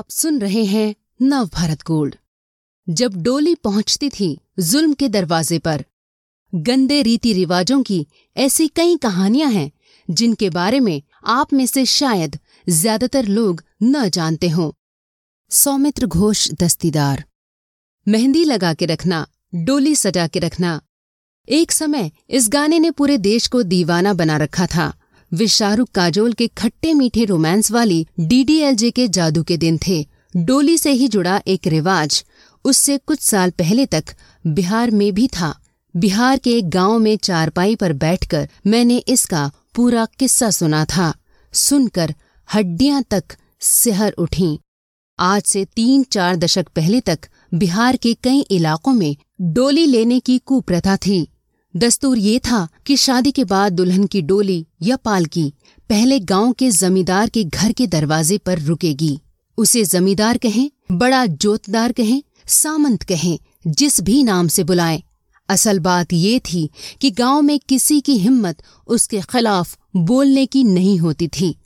[0.00, 2.14] आप सुन रहे हैं नव भारत गोल्ड।
[2.86, 4.28] जब डोली पहुँचती थी
[4.60, 5.84] जुल्म के दरवाजे पर,
[6.52, 8.06] गंदे रीति रिवाजों की
[8.36, 9.70] ऐसी कई कहानियाँ हैं,
[10.08, 12.38] जिनके बारे में आप में से शायद
[12.68, 14.70] ज़्यादातर लोग न जानते हों।
[15.50, 17.24] सौमित्र घोष दस्तीदार।
[18.06, 20.80] मेहंदी लगा के रखना, डोली सजा के रखना।
[21.48, 24.92] एक समय इस गाने ने पूरे देश को दीवाना बना रखा था।
[25.32, 30.04] वे शाहरुख काजोल के खट्टे मीठे रोमांस वाली डीडीएलजे के जादू के दिन थे।
[30.36, 32.24] डोली से ही जुड़ा एक रिवाज
[32.64, 34.04] उससे कुछ साल पहले तक
[34.46, 35.54] बिहार में भी था।
[35.94, 41.12] बिहार के एक गाँव में चारपाई पर बैठकर मैंने इसका पूरा किस्सा सुना था।
[41.52, 42.14] सुनकर
[42.48, 43.24] हड्डियाँ तक
[43.60, 44.58] सिहर उठी।
[45.18, 47.18] आज से तीन चार दशक पहले तक
[47.54, 51.26] बिहार के कई इलाकों में डोली लेने की कुप्रथा थी।
[51.76, 55.52] दस्तूर ये था कि शादी के बाद दुल्हन की डोली या पालकी
[55.88, 59.20] पहले गाँव के जमींदार के घर के दरवाजे पर रुकेगी।
[59.58, 65.02] उसे जमींदार कहें, बड़ा जोतदार कहें, सामंत कहें, जिस भी नाम से बुलाएँ।
[65.48, 70.98] असल बात ये थी कि गाँव में किसी की हिम्मत उसके खिलाफ बोलने की नहीं
[70.98, 71.56] होती थी।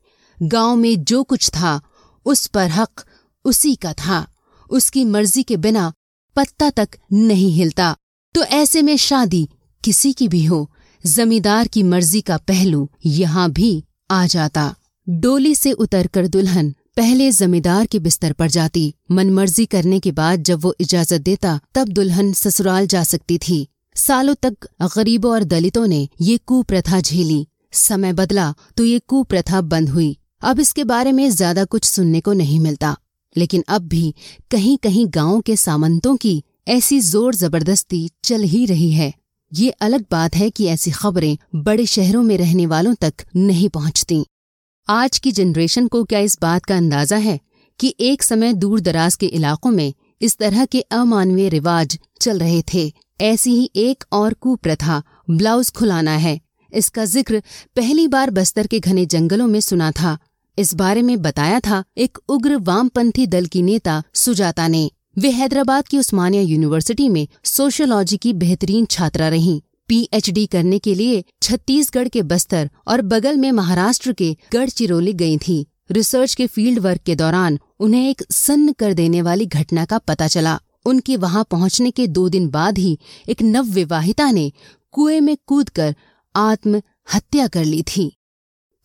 [0.42, 1.80] गाँव में जो कुछ था,
[2.26, 3.04] उस पर हक
[3.44, 4.26] उसी का था।
[4.70, 5.92] उसकी मर्ज़ी के बिना
[6.36, 7.96] पत्ता तक नहीं हिलता।
[8.34, 9.48] तो ऐसे में शादी
[9.84, 10.68] किसी की भी हो,
[11.04, 14.74] जमींदार की मर्ज़ी का पहलू यहाँ भी आ जाता।
[15.06, 20.60] डोली से उतरकर दुल्हन पहले जमींदार के बिस्तर पर जाती। मनमर्जी करने के बाद जब
[20.60, 26.08] वो इजाज़त देता, तब दुल्हन ससुराल जा सकती थी। सालों तक गरीबों और दलितों ने
[26.20, 31.64] ये कुप्रथा झेली। समय बदला तो ये कुप्रथा बंद हुई। अब इसके बारे में ज़्यादा
[31.64, 32.96] कुछ सुनने को नहीं मिलता।
[33.36, 34.14] लेकिन अब भी
[34.50, 39.12] कहीं कहीं गाँव के सामंतों की ऐसी ज़ोर ज़बरदस्ती चल ही रही है।
[39.52, 44.24] ये अलग बात है कि ऐसी खबरें बड़े शहरों में रहने वालों तक नहीं पहुँचती।
[44.88, 47.38] आज की जनरेशन को क्या इस बात का अंदाज़ा है
[47.80, 49.92] कि एक समय दूर दराज के इलाकों में
[50.22, 52.92] इस तरह के अमानवीय रिवाज चल रहे थे?
[53.20, 56.38] ऐसी ही एक और कुप्रथा, ब्लाउज खुलाना है।
[56.72, 57.42] इसका ज़िक्र
[57.76, 60.18] पहली बार बस्तर के घने जंगलों में सुना था।
[60.58, 65.88] इस बारे में बताया था एक उग्र वामपंथी दल की नेता सुजाता ने। वे हैदराबाद
[65.88, 72.22] की उस्मानिया यूनिवर्सिटी में सोशियोलॉजी की बेहतरीन छात्रा रहीं। पीएचडी करने के लिए छत्तीसगढ़ के
[72.22, 77.58] बस्तर और बगल में महाराष्ट्र के गढ़चिरौली गई थी। रिसर्च के फ़ील्ड वर्क के दौरान
[77.80, 82.28] उन्हें एक सन्न कर देने वाली घटना का पता चला। उनके वहाँ पहुँचने के दो
[82.28, 82.98] दिन बाद ही
[83.28, 84.50] एक नवविवाहिता ने
[84.92, 85.94] कुएँ में कूदकर
[86.34, 86.82] आत्म
[87.14, 88.12] हत्या कर ली थी।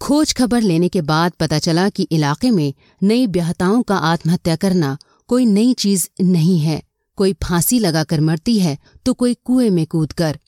[0.01, 2.73] खोज खबर लेने के बाद पता चला कि इलाके में
[3.03, 4.97] नई ब्याहताओं का आत्महत्या करना
[5.29, 6.81] कोई नई चीज़ नहीं है,
[7.17, 10.40] कोई फांसी लगाकर मरती है तो कोई कुएँ में कूदकर।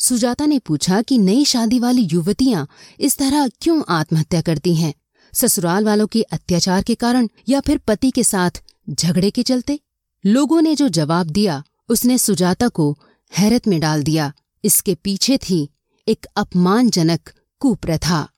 [0.00, 2.66] सुजाता ने पूछा कि नई शादी वाली युवतियाँ
[3.00, 4.92] इस तरह क्यों आत्महत्या करती हैं?
[5.32, 9.78] ससुराल वालों के अत्याचार के कारण या फिर पति के साथ झगड़े के चलते?
[10.24, 12.96] लोगों ने जो जवाब दिया, उसने सुजाता को
[13.32, 14.32] हैरत में डाल दिया।
[14.64, 15.68] इसके पीछे थी
[16.08, 17.30] एक अपमानजनक
[17.60, 18.28] कुप्रथा।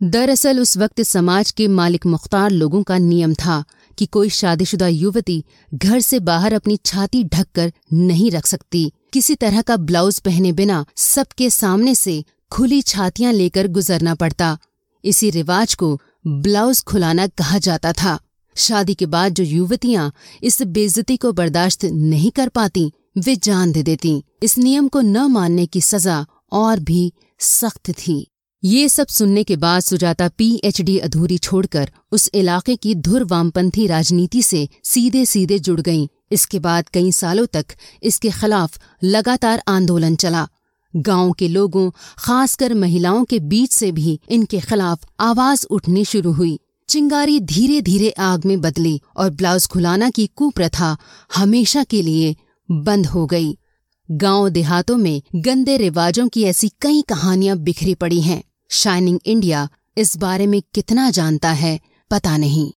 [0.00, 3.64] दरअसल उस वक्त समाज के मालिक मुख्तार लोगों का नियम था
[4.00, 5.44] कि कोई शादीशुदा युवती
[5.74, 10.84] घर से बाहर अपनी छाती ढककर नहीं रख सकती। किसी तरह का ब्लाउज पहने बिना
[10.96, 14.56] सबके सामने से खुली छातियाँ लेकर गुजरना पड़ता।
[15.04, 18.18] इसी रिवाज को ब्लाउज खुलाना कहा जाता था।
[18.56, 20.12] शादी के बाद जो युवतियाँ
[20.42, 25.18] इस बेइज्जती को बर्दाश्त नहीं कर पाती, वे जान दे देती। इस नियम को न
[25.18, 28.26] मानने की सजा और भी सख्त थी।
[28.64, 34.42] ये सब सुनने के बाद सुजाता पीएचडी अधूरी छोड़कर उस इलाके की धुर वामपंथी राजनीति
[34.42, 37.66] से सीधे सीधे जुड़ गईं। इसके बाद कई सालों तक
[38.02, 40.46] इसके खिलाफ लगातार आंदोलन चला।
[40.96, 46.58] गाँव के लोगों, खासकर महिलाओं के बीच से भी इनके खिलाफ आवाज़ उठनी शुरू हुई।
[46.88, 50.96] चिंगारी धीरे धीरे आग में बदली और ब्लाउज खुलाना की कुप्रथा
[51.34, 52.36] हमेशा के लिए
[52.70, 53.56] बंद हो गई।
[54.10, 58.42] गाँव देहातों में गंदे रिवाजों की ऐसी कई कहानियाँ बिखरी पड़ी हैं।
[58.72, 59.68] शाइनिंग इंडिया
[59.98, 61.80] इस बारे में कितना जानता है,
[62.10, 62.72] पता नहीं।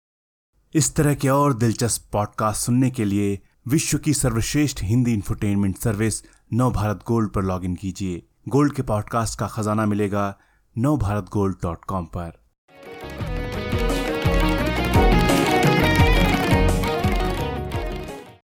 [0.74, 6.24] इस तरह के और दिलचस्प पॉडकास्ट सुनने के लिए विश्व की सर्वश्रेष्ठ Hindi infotainment service
[6.54, 10.38] Nav Bharat gold पर लॉगिन कीजिए। गोल्ड के पॉडकास्ट का खजाना मिलेगा
[10.78, 12.41] नव भारत गोल्ड डॉट कॉम पर।